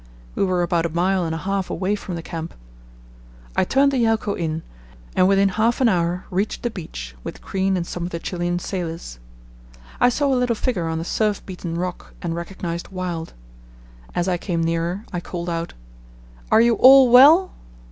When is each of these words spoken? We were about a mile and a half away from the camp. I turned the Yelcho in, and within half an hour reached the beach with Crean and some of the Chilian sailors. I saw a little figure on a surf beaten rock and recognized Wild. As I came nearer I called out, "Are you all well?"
We 0.33 0.43
were 0.43 0.63
about 0.63 0.87
a 0.87 0.95
mile 0.95 1.25
and 1.25 1.35
a 1.35 1.37
half 1.37 1.69
away 1.69 1.93
from 1.93 2.15
the 2.15 2.23
camp. 2.23 2.55
I 3.55 3.63
turned 3.63 3.91
the 3.91 3.99
Yelcho 3.99 4.33
in, 4.33 4.63
and 5.15 5.27
within 5.27 5.49
half 5.49 5.79
an 5.79 5.87
hour 5.87 6.25
reached 6.31 6.63
the 6.63 6.71
beach 6.71 7.15
with 7.23 7.43
Crean 7.43 7.77
and 7.77 7.85
some 7.85 8.05
of 8.05 8.09
the 8.09 8.17
Chilian 8.17 8.57
sailors. 8.57 9.19
I 9.99 10.09
saw 10.09 10.33
a 10.33 10.39
little 10.39 10.55
figure 10.55 10.87
on 10.87 10.99
a 10.99 11.03
surf 11.03 11.45
beaten 11.45 11.75
rock 11.75 12.15
and 12.19 12.35
recognized 12.35 12.87
Wild. 12.87 13.33
As 14.15 14.27
I 14.27 14.37
came 14.39 14.63
nearer 14.63 15.05
I 15.13 15.19
called 15.19 15.51
out, 15.51 15.75
"Are 16.51 16.61
you 16.61 16.73
all 16.79 17.07
well?" 17.11 17.53